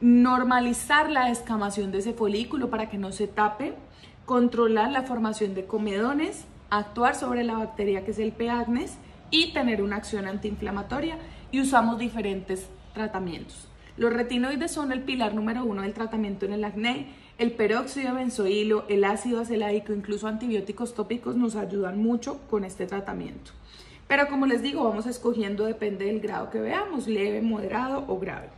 Normalizar 0.00 1.10
la 1.10 1.28
descamación 1.28 1.92
de 1.92 1.98
ese 1.98 2.12
folículo 2.12 2.68
para 2.68 2.90
que 2.90 2.98
no 2.98 3.12
se 3.12 3.28
tape, 3.28 3.74
controlar 4.26 4.90
la 4.90 5.02
formación 5.02 5.54
de 5.54 5.66
comedones, 5.66 6.44
actuar 6.68 7.14
sobre 7.14 7.44
la 7.44 7.58
bacteria 7.58 8.04
que 8.04 8.10
es 8.10 8.18
el 8.18 8.32
P. 8.32 8.50
agnes 8.50 8.98
y 9.30 9.52
tener 9.52 9.82
una 9.82 9.96
acción 9.96 10.26
antiinflamatoria 10.26 11.18
y 11.52 11.60
usamos 11.60 11.98
diferentes 11.98 12.68
tratamientos. 12.92 13.68
Los 13.96 14.12
retinoides 14.12 14.72
son 14.72 14.90
el 14.90 15.02
pilar 15.02 15.34
número 15.34 15.64
uno 15.64 15.82
del 15.82 15.94
tratamiento 15.94 16.46
en 16.46 16.52
el 16.52 16.64
acné. 16.64 17.06
El 17.38 17.52
peróxido 17.52 18.10
de 18.10 18.16
benzoilo, 18.16 18.84
el 18.88 19.04
ácido 19.04 19.40
acelaico, 19.40 19.92
incluso 19.92 20.26
antibióticos 20.26 20.94
tópicos 20.94 21.36
nos 21.36 21.54
ayudan 21.54 22.02
mucho 22.02 22.40
con 22.50 22.64
este 22.64 22.86
tratamiento. 22.86 23.52
Pero 24.08 24.26
como 24.28 24.46
les 24.46 24.62
digo, 24.62 24.84
vamos 24.84 25.06
escogiendo, 25.06 25.64
depende 25.64 26.06
del 26.06 26.20
grado 26.20 26.50
que 26.50 26.60
veamos, 26.60 27.06
leve, 27.06 27.40
moderado 27.40 28.04
o 28.08 28.18
grave. 28.18 28.48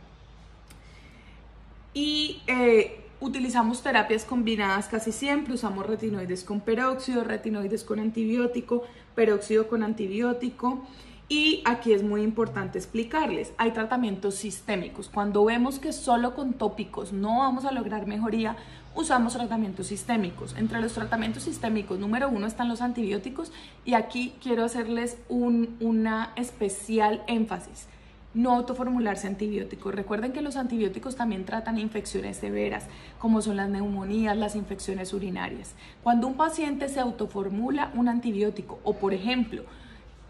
Y 1.97 2.43
eh, 2.45 2.99
utilizamos 3.21 3.81
terapias 3.81 4.23
combinadas 4.23 4.87
casi 4.87 5.11
siempre, 5.11 5.55
usamos 5.55 5.83
retinoides 5.83 6.43
con 6.43 6.59
peróxido, 6.59 7.23
retinoides 7.23 7.83
con 7.83 7.99
antibiótico, 7.99 8.83
peróxido 9.15 9.67
con 9.67 9.81
antibiótico. 9.81 10.85
Y 11.27 11.63
aquí 11.65 11.93
es 11.93 12.03
muy 12.03 12.21
importante 12.21 12.77
explicarles, 12.77 13.51
hay 13.57 13.71
tratamientos 13.71 14.35
sistémicos. 14.35 15.09
Cuando 15.09 15.43
vemos 15.43 15.79
que 15.79 15.91
solo 15.91 16.35
con 16.35 16.53
tópicos 16.53 17.13
no 17.13 17.39
vamos 17.39 17.65
a 17.65 17.71
lograr 17.71 18.05
mejoría, 18.05 18.57
usamos 18.93 19.33
tratamientos 19.33 19.87
sistémicos. 19.87 20.55
Entre 20.55 20.79
los 20.79 20.93
tratamientos 20.93 21.41
sistémicos, 21.41 21.97
número 21.97 22.29
uno 22.29 22.45
están 22.45 22.69
los 22.69 22.81
antibióticos 22.81 23.51
y 23.85 23.95
aquí 23.95 24.35
quiero 24.39 24.63
hacerles 24.63 25.17
un 25.29 25.75
una 25.79 26.31
especial 26.35 27.23
énfasis. 27.25 27.87
No 28.33 28.53
autoformularse 28.53 29.27
antibióticos. 29.27 29.95
Recuerden 29.95 30.31
que 30.31 30.41
los 30.41 30.57
antibióticos 30.57 31.15
también 31.15 31.45
tratan 31.45 31.79
infecciones 31.79 32.37
severas, 32.37 32.85
como 33.19 33.41
son 33.41 33.57
las 33.57 33.69
neumonías, 33.69 34.37
las 34.37 34.55
infecciones 34.55 35.13
urinarias. 35.13 35.73
Cuando 36.03 36.27
un 36.27 36.35
paciente 36.35 36.89
se 36.89 36.99
autoformula 36.99 37.91
un 37.95 38.09
antibiótico 38.09 38.79
o, 38.83 38.93
por 38.93 39.13
ejemplo, 39.13 39.63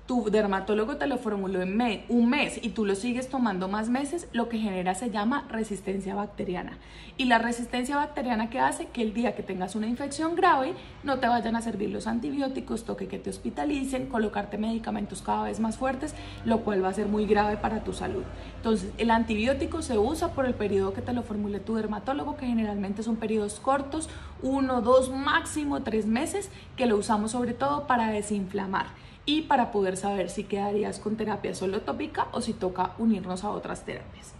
tu 0.08 0.30
dermatólogo 0.32 0.96
te 0.96 1.06
lo 1.06 1.18
formuló 1.18 1.62
en 1.62 1.78
un 2.08 2.30
mes 2.30 2.60
y 2.64 2.70
tú 2.70 2.86
lo 2.86 2.96
sigues 2.96 3.30
tomando 3.30 3.68
más 3.68 3.90
meses, 3.90 4.30
lo 4.32 4.48
que 4.48 4.58
genera 4.58 4.96
se 4.96 5.12
llama 5.12 5.46
resistencia 5.50 6.16
bacteriana. 6.16 6.78
Y 7.18 7.26
la 7.26 7.40
resistencia 7.40 7.98
bacteriana 7.98 8.50
que 8.50 8.60
hace 8.60 8.88
que 8.88 9.02
el 9.02 9.14
día 9.14 9.36
que 9.36 9.44
tengas 9.44 9.76
una 9.76 9.88
infección 9.88 10.36
grave 10.36 10.74
no 11.04 11.20
te 11.20 11.28
vayan 11.28 11.58
a 11.58 11.62
servir 11.62 11.90
los 11.90 12.08
antibióticos, 12.08 12.86
toque 12.86 13.08
que 13.08 13.20
te 13.20 13.30
hospitalicen, 13.30 14.08
colocarte 14.08 14.58
medicamentos 14.58 15.22
cada 15.22 15.44
vez 15.44 15.60
más 15.60 15.78
fuertes, 15.78 16.16
lo 16.46 16.62
cual 16.62 16.84
va 16.84 16.90
a 16.90 16.94
ser 16.94 17.08
muy 17.08 17.26
grave 17.26 17.58
para 17.58 17.84
tu 17.84 17.92
salud. 17.92 18.24
Entonces, 18.56 18.92
el 18.98 19.12
antibiótico 19.12 19.82
se 19.82 19.98
usa 19.98 20.30
por 20.30 20.46
el 20.46 20.54
periodo 20.54 20.94
que 20.94 21.02
te 21.02 21.12
lo 21.12 21.22
formule 21.22 21.60
tu 21.60 21.76
dermatólogo, 21.76 22.38
que 22.38 22.48
generalmente 22.48 23.04
son 23.04 23.18
periodos 23.18 23.60
cortos, 23.60 24.10
uno, 24.42 24.82
dos, 24.82 25.12
máximo 25.12 25.84
tres 25.84 26.06
meses, 26.06 26.50
que 26.78 26.86
lo 26.86 26.96
usamos 26.96 27.32
sobre 27.32 27.54
todo 27.54 27.88
para 27.88 28.08
desinflamar 28.08 28.88
y 29.28 29.44
para 29.44 29.72
poder 29.72 29.98
saber 29.98 30.30
si 30.32 30.46
quedarías 30.46 31.00
con 31.00 31.18
terapia 31.18 31.54
solo 31.54 31.82
tópica 31.82 32.30
o 32.32 32.42
si 32.42 32.54
toca 32.54 32.94
unirnos 32.98 33.44
a 33.44 33.52
otras 33.52 33.86
terapias. 33.86 34.34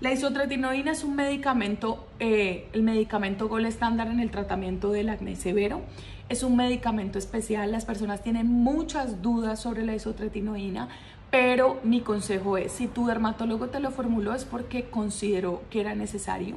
La 0.00 0.12
isotretinoína 0.12 0.92
es 0.92 1.04
un 1.04 1.16
medicamento, 1.16 2.06
eh, 2.20 2.68
el 2.72 2.82
medicamento 2.82 3.48
gol 3.48 3.66
estándar 3.66 4.06
en 4.06 4.20
el 4.20 4.30
tratamiento 4.30 4.92
del 4.92 5.10
acné 5.10 5.36
severo. 5.36 5.82
Es 6.30 6.42
un 6.42 6.56
medicamento 6.56 7.18
especial, 7.18 7.72
las 7.72 7.84
personas 7.84 8.22
tienen 8.22 8.46
muchas 8.46 9.20
dudas 9.20 9.60
sobre 9.60 9.84
la 9.84 9.94
isotretinoína, 9.94 10.88
pero 11.30 11.80
mi 11.82 12.00
consejo 12.00 12.56
es, 12.56 12.72
si 12.72 12.86
tu 12.86 13.06
dermatólogo 13.06 13.66
te 13.66 13.80
lo 13.80 13.90
formuló 13.90 14.32
es 14.32 14.44
porque 14.44 14.84
consideró 14.84 15.62
que 15.70 15.80
era 15.80 15.94
necesario. 15.94 16.56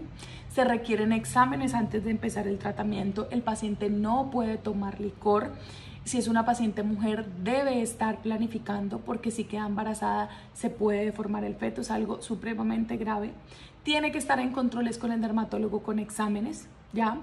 Se 0.53 0.63
requieren 0.63 1.11
exámenes 1.11 1.73
antes 1.73 2.03
de 2.03 2.11
empezar 2.11 2.47
el 2.47 2.59
tratamiento, 2.59 3.27
el 3.31 3.41
paciente 3.41 3.89
no 3.89 4.29
puede 4.31 4.57
tomar 4.57 5.01
licor 5.01 5.51
si 6.05 6.17
es 6.17 6.27
una 6.27 6.45
paciente 6.45 6.83
mujer, 6.83 7.25
debe 7.43 7.81
estar 7.81 8.21
planificando 8.21 8.99
porque 8.99 9.31
si 9.31 9.45
queda 9.45 9.65
embarazada 9.65 10.29
se 10.53 10.69
puede 10.69 11.05
deformar 11.05 11.43
el 11.45 11.55
feto, 11.55 11.81
es 11.81 11.91
algo 11.91 12.21
supremamente 12.21 12.97
grave. 12.97 13.31
Tiene 13.83 14.11
que 14.11 14.17
estar 14.17 14.39
en 14.39 14.51
controles 14.51 14.97
con 14.97 15.11
el 15.11 15.21
dermatólogo 15.21 15.81
con 15.81 15.99
exámenes, 15.99 16.67
¿ya? 16.91 17.17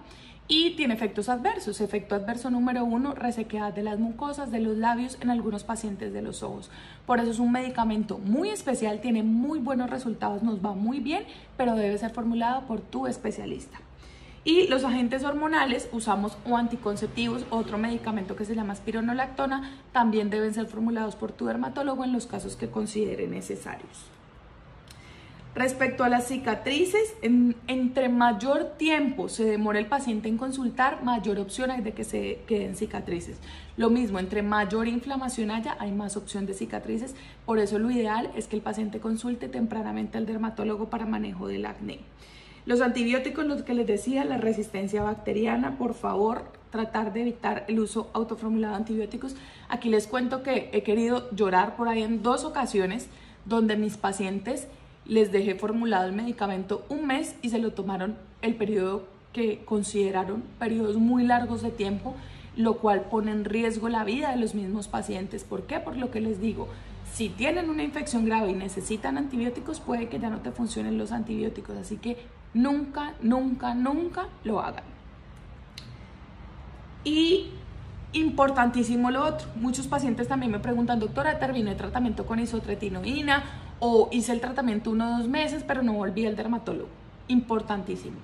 Y 0.48 0.76
tiene 0.76 0.94
efectos 0.94 1.28
adversos. 1.28 1.80
Efecto 1.80 2.14
adverso 2.14 2.50
número 2.50 2.84
uno, 2.84 3.14
resequedad 3.14 3.72
de 3.72 3.82
las 3.82 3.98
mucosas, 3.98 4.50
de 4.50 4.60
los 4.60 4.76
labios 4.76 5.16
en 5.20 5.30
algunos 5.30 5.62
pacientes 5.62 6.12
de 6.12 6.22
los 6.22 6.42
ojos. 6.42 6.70
Por 7.06 7.20
eso 7.20 7.30
es 7.30 7.38
un 7.38 7.52
medicamento 7.52 8.18
muy 8.18 8.48
especial, 8.48 9.00
tiene 9.00 9.22
muy 9.22 9.58
buenos 9.58 9.90
resultados, 9.90 10.42
nos 10.42 10.64
va 10.64 10.74
muy 10.74 11.00
bien, 11.00 11.24
pero 11.56 11.76
debe 11.76 11.96
ser 11.98 12.10
formulado 12.10 12.62
por 12.66 12.80
tu 12.80 13.06
especialista. 13.06 13.78
Y 14.42 14.68
los 14.68 14.84
agentes 14.84 15.22
hormonales, 15.22 15.88
usamos 15.92 16.38
o 16.48 16.56
anticonceptivos, 16.56 17.44
otro 17.50 17.76
medicamento 17.76 18.36
que 18.36 18.46
se 18.46 18.54
llama 18.54 18.72
espironolactona, 18.72 19.70
también 19.92 20.30
deben 20.30 20.54
ser 20.54 20.66
formulados 20.66 21.14
por 21.14 21.32
tu 21.32 21.46
dermatólogo 21.46 22.04
en 22.04 22.12
los 22.12 22.26
casos 22.26 22.56
que 22.56 22.70
considere 22.70 23.26
necesarios. 23.26 24.06
Respecto 25.52 26.04
a 26.04 26.08
las 26.08 26.28
cicatrices, 26.28 27.12
entre 27.22 28.08
mayor 28.08 28.76
tiempo 28.78 29.28
se 29.28 29.44
demora 29.44 29.80
el 29.80 29.86
paciente 29.86 30.28
en 30.28 30.38
consultar, 30.38 31.02
mayor 31.02 31.40
opción 31.40 31.72
hay 31.72 31.82
de 31.82 31.92
que 31.92 32.04
se 32.04 32.38
queden 32.46 32.76
cicatrices. 32.76 33.36
Lo 33.76 33.90
mismo, 33.90 34.20
entre 34.20 34.42
mayor 34.42 34.86
inflamación 34.86 35.50
haya, 35.50 35.76
hay 35.80 35.90
más 35.90 36.16
opción 36.16 36.46
de 36.46 36.54
cicatrices. 36.54 37.16
Por 37.44 37.58
eso 37.58 37.80
lo 37.80 37.90
ideal 37.90 38.30
es 38.36 38.46
que 38.46 38.54
el 38.54 38.62
paciente 38.62 39.00
consulte 39.00 39.48
tempranamente 39.48 40.18
al 40.18 40.24
dermatólogo 40.24 40.88
para 40.88 41.04
manejo 41.04 41.48
del 41.48 41.66
acné. 41.66 41.98
Los 42.70 42.82
antibióticos, 42.82 43.46
los 43.46 43.64
que 43.64 43.74
les 43.74 43.88
decía, 43.88 44.24
la 44.24 44.36
resistencia 44.36 45.02
bacteriana, 45.02 45.76
por 45.76 45.92
favor, 45.92 46.44
tratar 46.70 47.12
de 47.12 47.22
evitar 47.22 47.64
el 47.66 47.80
uso 47.80 48.08
autoformulado 48.12 48.74
de 48.74 48.78
antibióticos. 48.78 49.34
Aquí 49.68 49.88
les 49.88 50.06
cuento 50.06 50.44
que 50.44 50.70
he 50.72 50.84
querido 50.84 51.28
llorar 51.32 51.74
por 51.74 51.88
ahí 51.88 52.04
en 52.04 52.22
dos 52.22 52.44
ocasiones 52.44 53.08
donde 53.44 53.76
mis 53.76 53.96
pacientes 53.96 54.68
les 55.04 55.32
dejé 55.32 55.56
formulado 55.56 56.06
el 56.06 56.12
medicamento 56.12 56.86
un 56.88 57.08
mes 57.08 57.34
y 57.42 57.48
se 57.48 57.58
lo 57.58 57.72
tomaron 57.72 58.16
el 58.40 58.54
periodo 58.54 59.02
que 59.32 59.64
consideraron 59.64 60.44
periodos 60.60 60.94
muy 60.94 61.24
largos 61.24 61.62
de 61.62 61.70
tiempo, 61.70 62.14
lo 62.54 62.74
cual 62.74 63.00
pone 63.10 63.32
en 63.32 63.44
riesgo 63.44 63.88
la 63.88 64.04
vida 64.04 64.30
de 64.30 64.36
los 64.36 64.54
mismos 64.54 64.86
pacientes. 64.86 65.42
¿Por 65.42 65.64
qué? 65.64 65.80
Por 65.80 65.96
lo 65.96 66.12
que 66.12 66.20
les 66.20 66.40
digo, 66.40 66.68
si 67.12 67.28
tienen 67.28 67.70
una 67.70 67.82
infección 67.82 68.24
grave 68.24 68.50
y 68.50 68.54
necesitan 68.54 69.18
antibióticos, 69.18 69.80
puede 69.80 70.08
que 70.08 70.18
ya 70.18 70.30
no 70.30 70.40
te 70.40 70.50
funcionen 70.50 70.98
los 70.98 71.12
antibióticos. 71.12 71.76
Así 71.76 71.96
que 71.96 72.16
Nunca, 72.52 73.14
nunca, 73.22 73.74
nunca 73.74 74.26
lo 74.42 74.60
hagan. 74.60 74.82
Y 77.04 77.50
importantísimo 78.12 79.10
lo 79.10 79.24
otro. 79.24 79.46
Muchos 79.54 79.86
pacientes 79.86 80.26
también 80.26 80.50
me 80.50 80.58
preguntan, 80.58 80.98
doctora, 80.98 81.38
terminé 81.38 81.70
el 81.72 81.76
tratamiento 81.76 82.26
con 82.26 82.40
isotretinoína 82.40 83.44
o 83.78 84.08
hice 84.10 84.32
el 84.32 84.40
tratamiento 84.40 84.90
uno 84.90 85.06
o 85.06 85.18
dos 85.18 85.28
meses, 85.28 85.64
pero 85.66 85.82
no 85.82 85.92
volví 85.92 86.26
al 86.26 86.36
dermatólogo. 86.36 86.88
Importantísimo. 87.28 88.16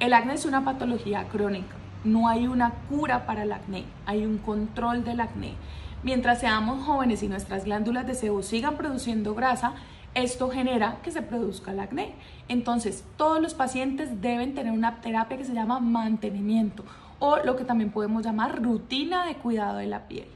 El 0.00 0.14
acné 0.14 0.34
es 0.34 0.44
una 0.44 0.64
patología 0.64 1.28
crónica. 1.28 1.76
No 2.02 2.28
hay 2.28 2.46
una 2.46 2.72
cura 2.88 3.26
para 3.26 3.44
el 3.44 3.52
acné, 3.52 3.84
hay 4.06 4.24
un 4.24 4.38
control 4.38 5.04
del 5.04 5.20
acné. 5.20 5.52
Mientras 6.02 6.40
seamos 6.40 6.82
jóvenes 6.84 7.22
y 7.22 7.28
nuestras 7.28 7.66
glándulas 7.66 8.06
de 8.06 8.14
sebo 8.14 8.42
sigan 8.42 8.78
produciendo 8.78 9.34
grasa, 9.34 9.74
esto 10.14 10.48
genera 10.48 10.98
que 11.02 11.10
se 11.10 11.20
produzca 11.20 11.72
el 11.72 11.80
acné. 11.80 12.14
Entonces, 12.48 13.04
todos 13.18 13.40
los 13.40 13.52
pacientes 13.52 14.22
deben 14.22 14.54
tener 14.54 14.72
una 14.72 15.02
terapia 15.02 15.36
que 15.36 15.44
se 15.44 15.52
llama 15.52 15.78
mantenimiento 15.78 16.84
o 17.18 17.36
lo 17.44 17.54
que 17.54 17.64
también 17.64 17.90
podemos 17.90 18.24
llamar 18.24 18.62
rutina 18.62 19.26
de 19.26 19.34
cuidado 19.34 19.76
de 19.76 19.86
la 19.86 20.08
piel. 20.08 20.26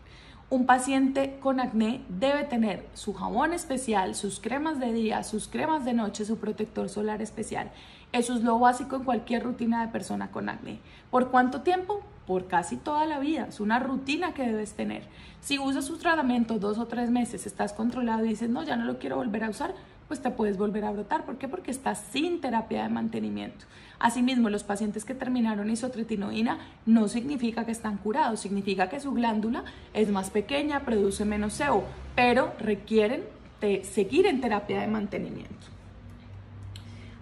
Un 0.51 0.67
paciente 0.67 1.39
con 1.41 1.59
acné 1.59 2.03
debe 2.11 2.45
tener 2.45 2.87
su 2.93 3.15
jabón 3.15 3.55
especial, 3.55 4.15
sus 4.15 4.41
cremas 4.41 4.79
de 4.79 4.93
día, 4.93 5.25
sus 5.25 5.49
cremas 5.49 5.87
de 5.87 5.95
noche, 5.95 6.27
su 6.27 6.37
protector 6.37 6.91
solar 6.91 7.23
especial. 7.23 7.71
Eso 8.13 8.35
es 8.35 8.43
lo 8.43 8.59
básico 8.59 8.97
en 8.97 9.05
cualquier 9.05 9.43
rutina 9.43 9.85
de 9.85 9.91
persona 9.91 10.31
con 10.31 10.51
acné. 10.51 10.79
¿Por 11.11 11.31
cuánto 11.31 11.63
tiempo? 11.63 12.03
Por 12.27 12.47
casi 12.47 12.77
toda 12.77 13.07
la 13.07 13.19
vida. 13.19 13.47
Es 13.49 13.61
una 13.61 13.79
rutina 13.79 14.33
que 14.33 14.47
debes 14.47 14.73
tener. 14.73 15.03
Si 15.41 15.59
usas 15.59 15.85
su 15.85 15.99
tratamiento 15.99 16.59
dos 16.59 16.79
o 16.79 16.87
tres 16.87 17.11
meses, 17.11 17.47
estás 17.47 17.73
controlado 17.73 18.25
y 18.25 18.31
dices, 18.31 18.49
no, 18.49 18.63
ya 18.63 18.77
no 18.77 18.85
lo 18.85 18.99
quiero 18.99 19.17
volver 19.17 19.45
a 19.45 19.51
usar, 19.51 19.75
pues 20.09 20.21
te 20.21 20.31
puedes 20.31 20.59
volver 20.59 20.85
a 20.85 20.93
brotar. 20.93 21.25
¿Por 21.25 21.39
qué? 21.39 21.49
Porque 21.49 21.71
estás 21.71 22.03
sin 22.13 22.41
terapia 22.41 22.83
de 22.83 22.89
mantenimiento. 22.89 23.65
Asimismo, 23.99 24.51
los 24.51 24.65
pacientes 24.65 25.05
que 25.05 25.15
terminaron 25.15 25.71
isotretinoína 25.71 26.59
no 26.87 27.09
significa 27.09 27.65
que 27.65 27.73
están 27.73 27.99
curados, 27.99 28.41
significa 28.41 28.89
que 28.89 29.01
su 29.01 29.13
glándula 29.13 29.65
es 29.93 30.11
más 30.11 30.31
pequeña, 30.31 30.85
produce 30.85 31.25
menos 31.25 31.55
sebo, 31.55 31.85
pero 32.15 32.53
requieren 32.59 33.23
de 33.61 33.85
seguir 33.85 34.27
en 34.27 34.41
terapia 34.41 34.81
de 34.81 34.89
mantenimiento. 34.89 35.67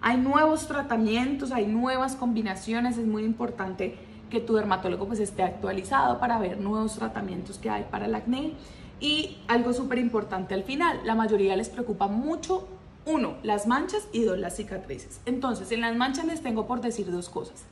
Hay 0.01 0.17
nuevos 0.17 0.67
tratamientos, 0.67 1.53
hay 1.53 1.65
nuevas 1.65 2.17
combinaciones, 2.17 2.97
es 2.97 3.05
muy 3.05 3.23
importante 3.23 3.95
que 4.33 4.41
tu 4.41 4.55
dermatólogo 4.55 5.05
pues 5.05 5.19
esté 5.19 5.43
actualizado 5.43 6.19
para 6.19 6.39
ver 6.39 6.59
nuevos 6.59 6.95
tratamientos 6.95 7.59
que 7.59 7.69
hay 7.69 7.83
para 7.83 8.07
el 8.07 8.15
acné. 8.15 8.53
Y 8.99 9.37
algo 9.47 9.73
súper 9.73 9.99
importante 9.99 10.55
al 10.55 10.63
final, 10.63 11.01
la 11.05 11.13
mayoría 11.13 11.55
les 11.55 11.69
preocupa 11.69 12.07
mucho, 12.07 12.67
uno, 13.05 13.35
las 13.43 13.67
manchas 13.67 14.07
y 14.11 14.23
dos, 14.23 14.39
las 14.39 14.55
cicatrices. 14.55 15.21
Entonces, 15.27 15.71
en 15.71 15.81
las 15.81 15.95
manchas 15.95 16.25
les 16.25 16.41
tengo 16.41 16.65
por 16.65 16.81
decir 16.81 17.11
dos 17.11 17.29
cosas. 17.29 17.65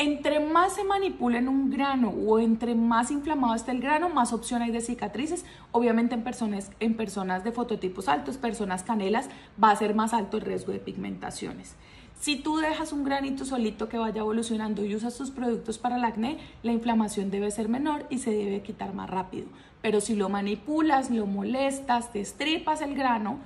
Entre 0.00 0.38
más 0.38 0.74
se 0.74 0.82
en 0.82 1.48
un 1.48 1.70
grano 1.70 2.10
o 2.10 2.38
entre 2.38 2.76
más 2.76 3.10
inflamado 3.10 3.56
esté 3.56 3.72
el 3.72 3.80
grano, 3.80 4.08
más 4.08 4.32
opción 4.32 4.62
hay 4.62 4.70
de 4.70 4.80
cicatrices. 4.80 5.44
Obviamente 5.72 6.14
en 6.14 6.22
personas, 6.22 6.70
en 6.78 6.96
personas 6.96 7.42
de 7.42 7.50
fototipos 7.50 8.06
altos, 8.06 8.36
personas 8.36 8.84
canelas, 8.84 9.28
va 9.62 9.72
a 9.72 9.76
ser 9.76 9.96
más 9.96 10.14
alto 10.14 10.36
el 10.36 10.44
riesgo 10.44 10.70
de 10.70 10.78
pigmentaciones. 10.78 11.74
Si 12.20 12.34
tú 12.34 12.56
dejas 12.56 12.92
un 12.92 13.04
granito 13.04 13.44
solito 13.44 13.88
que 13.88 13.96
vaya 13.96 14.20
evolucionando 14.22 14.84
y 14.84 14.94
usas 14.96 15.16
tus 15.16 15.30
productos 15.30 15.78
para 15.78 15.96
el 15.96 16.04
acné, 16.04 16.38
la 16.64 16.72
inflamación 16.72 17.30
debe 17.30 17.50
ser 17.52 17.68
menor 17.68 18.06
y 18.10 18.18
se 18.18 18.32
debe 18.32 18.60
quitar 18.60 18.92
más 18.92 19.08
rápido. 19.08 19.46
Pero 19.82 20.00
si 20.00 20.16
lo 20.16 20.28
manipulas, 20.28 21.10
lo 21.10 21.26
molestas, 21.26 22.12
te 22.12 22.20
estripas 22.20 22.80
el 22.80 22.96
grano, 22.96 23.38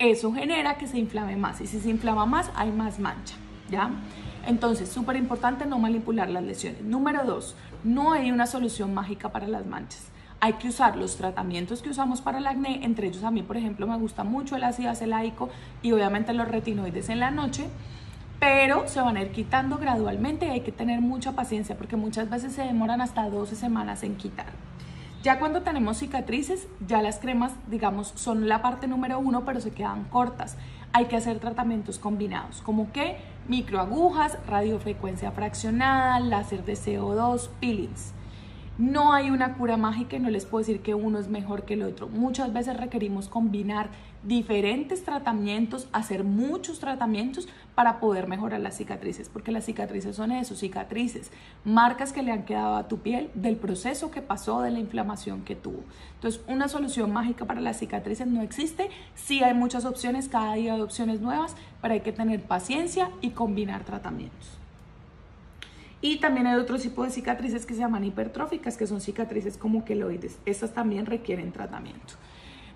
eso 0.00 0.32
genera 0.32 0.76
que 0.76 0.88
se 0.88 0.98
inflame 0.98 1.36
más. 1.36 1.60
Y 1.60 1.68
si 1.68 1.78
se 1.78 1.88
inflama 1.88 2.26
más, 2.26 2.50
hay 2.56 2.72
más 2.72 2.98
mancha. 2.98 3.36
¿Ya? 3.70 3.90
Entonces, 4.44 4.88
súper 4.88 5.16
importante 5.16 5.64
no 5.64 5.78
manipular 5.78 6.28
las 6.28 6.42
lesiones. 6.42 6.82
Número 6.82 7.24
dos, 7.24 7.54
no 7.84 8.12
hay 8.12 8.32
una 8.32 8.46
solución 8.46 8.92
mágica 8.92 9.30
para 9.30 9.46
las 9.46 9.66
manchas. 9.66 10.08
Hay 10.40 10.54
que 10.54 10.68
usar 10.68 10.96
los 10.96 11.16
tratamientos 11.16 11.80
que 11.80 11.90
usamos 11.90 12.20
para 12.20 12.38
el 12.38 12.46
acné, 12.46 12.84
entre 12.84 13.06
ellos 13.06 13.24
a 13.24 13.30
mí, 13.30 13.42
por 13.42 13.56
ejemplo, 13.56 13.86
me 13.86 13.96
gusta 13.96 14.22
mucho 14.22 14.54
el 14.56 14.64
ácido 14.64 14.90
acelaico 14.90 15.48
y 15.82 15.92
obviamente 15.92 16.34
los 16.34 16.46
retinoides 16.46 17.08
en 17.08 17.20
la 17.20 17.30
noche 17.30 17.68
pero 18.46 18.86
se 18.86 19.00
van 19.00 19.16
a 19.16 19.22
ir 19.22 19.32
quitando 19.32 19.76
gradualmente 19.76 20.46
y 20.46 20.50
hay 20.50 20.60
que 20.60 20.70
tener 20.70 21.00
mucha 21.00 21.32
paciencia 21.32 21.76
porque 21.76 21.96
muchas 21.96 22.30
veces 22.30 22.52
se 22.52 22.62
demoran 22.62 23.00
hasta 23.00 23.28
12 23.28 23.56
semanas 23.56 24.04
en 24.04 24.14
quitar. 24.14 24.46
Ya 25.24 25.40
cuando 25.40 25.62
tenemos 25.62 25.96
cicatrices, 25.96 26.68
ya 26.86 27.02
las 27.02 27.18
cremas, 27.18 27.54
digamos, 27.68 28.12
son 28.14 28.48
la 28.48 28.62
parte 28.62 28.86
número 28.86 29.18
uno, 29.18 29.44
pero 29.44 29.60
se 29.60 29.72
quedan 29.72 30.04
cortas. 30.04 30.56
Hay 30.92 31.06
que 31.06 31.16
hacer 31.16 31.40
tratamientos 31.40 31.98
combinados, 31.98 32.62
como 32.62 32.92
que 32.92 33.16
microagujas, 33.48 34.38
radiofrecuencia 34.46 35.32
fraccionada, 35.32 36.20
láser 36.20 36.64
de 36.64 36.74
CO2, 36.74 37.48
peelings. 37.58 38.12
No 38.78 39.14
hay 39.14 39.30
una 39.30 39.54
cura 39.54 39.78
mágica 39.78 40.16
y 40.16 40.20
no 40.20 40.28
les 40.28 40.44
puedo 40.44 40.60
decir 40.60 40.82
que 40.82 40.94
uno 40.94 41.18
es 41.18 41.28
mejor 41.28 41.64
que 41.64 41.72
el 41.72 41.82
otro. 41.82 42.08
Muchas 42.08 42.52
veces 42.52 42.76
requerimos 42.76 43.26
combinar 43.26 43.88
diferentes 44.22 45.02
tratamientos, 45.02 45.88
hacer 45.92 46.24
muchos 46.24 46.78
tratamientos 46.78 47.48
para 47.74 48.00
poder 48.00 48.26
mejorar 48.26 48.60
las 48.60 48.76
cicatrices, 48.76 49.30
porque 49.30 49.50
las 49.50 49.64
cicatrices 49.64 50.14
son 50.14 50.30
eso, 50.30 50.54
cicatrices, 50.54 51.30
marcas 51.64 52.12
que 52.12 52.22
le 52.22 52.32
han 52.32 52.44
quedado 52.44 52.76
a 52.76 52.86
tu 52.86 52.98
piel 52.98 53.30
del 53.32 53.56
proceso 53.56 54.10
que 54.10 54.20
pasó, 54.20 54.60
de 54.60 54.70
la 54.70 54.78
inflamación 54.78 55.42
que 55.42 55.56
tuvo. 55.56 55.82
Entonces, 56.16 56.42
una 56.46 56.68
solución 56.68 57.10
mágica 57.10 57.46
para 57.46 57.62
las 57.62 57.78
cicatrices 57.78 58.26
no 58.26 58.42
existe. 58.42 58.90
Sí 59.14 59.42
hay 59.42 59.54
muchas 59.54 59.86
opciones, 59.86 60.28
cada 60.28 60.52
día 60.52 60.74
hay 60.74 60.82
opciones 60.82 61.22
nuevas, 61.22 61.56
pero 61.80 61.94
hay 61.94 62.00
que 62.00 62.12
tener 62.12 62.42
paciencia 62.42 63.10
y 63.22 63.30
combinar 63.30 63.84
tratamientos. 63.84 64.58
Y 66.00 66.18
también 66.18 66.46
hay 66.46 66.56
otro 66.56 66.78
tipo 66.78 67.04
de 67.04 67.10
cicatrices 67.10 67.66
que 67.66 67.74
se 67.74 67.80
llaman 67.80 68.04
hipertróficas, 68.04 68.76
que 68.76 68.86
son 68.86 69.00
cicatrices 69.00 69.56
como 69.56 69.84
queloides. 69.84 70.38
Estas 70.44 70.74
también 70.74 71.06
requieren 71.06 71.52
tratamiento. 71.52 72.14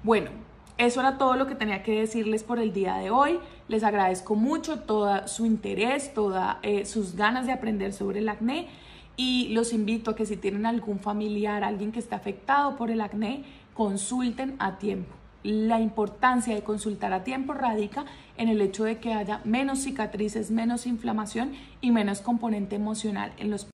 Bueno, 0.03 0.31
eso 0.79 1.01
era 1.01 1.19
todo 1.19 1.37
lo 1.37 1.47
que 1.47 1.55
tenía 1.55 1.83
que 1.83 2.01
decirles 2.01 2.43
por 2.43 2.59
el 2.59 2.73
día 2.73 2.97
de 2.97 3.11
hoy. 3.11 3.39
Les 3.69 3.85
agradezco 3.85 4.35
mucho 4.35 4.81
todo 4.81 5.29
su 5.29 5.45
interés, 5.45 6.15
todas 6.15 6.57
eh, 6.63 6.87
sus 6.87 7.17
ganas 7.17 7.45
de 7.47 7.53
aprender 7.53 7.93
sobre 7.93 8.21
el 8.21 8.29
acné 8.31 8.69
y 9.17 9.49
los 9.51 9.75
invito 9.75 10.13
a 10.13 10.17
que 10.17 10.25
si 10.25 10.39
tienen 10.39 10.65
algún 10.65 10.99
familiar, 10.99 11.63
alguien 11.63 11.93
que 11.93 11.99
está 11.99 12.17
afectado 12.17 12.77
por 12.77 12.91
el 12.91 13.03
acné, 13.03 13.45
consulten 13.75 14.57
a 14.59 14.79
tiempo. 14.79 15.20
La 15.43 15.81
importancia 15.81 16.55
de 16.55 16.63
consultar 16.63 17.15
a 17.15 17.25
tiempo 17.25 17.55
radica 17.55 18.05
en 18.37 18.49
el 18.49 18.61
hecho 18.61 18.85
de 18.85 18.99
que 18.99 19.15
haya 19.15 19.41
menos 19.45 19.79
cicatrices, 19.81 20.51
menos 20.51 20.87
inflamación 20.87 21.53
y 21.81 21.93
menos 21.93 22.21
componente 22.21 22.77
emocional 22.77 23.33
en 23.39 23.51
los 23.51 23.65